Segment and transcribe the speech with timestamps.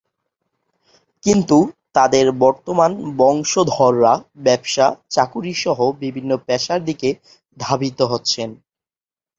[1.23, 1.57] কিন্তু
[1.95, 4.13] তাদের বর্তমান বংশধররা
[4.45, 7.09] ব্যবসা-চাকুরী সহ বিভিন্ন পেশার দিকে
[7.57, 8.49] ধাবিত হচ্ছেন।